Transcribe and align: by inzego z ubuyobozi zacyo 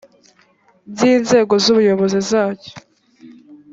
by 0.93 1.01
inzego 1.13 1.53
z 1.63 1.65
ubuyobozi 1.71 2.19
zacyo 2.29 2.73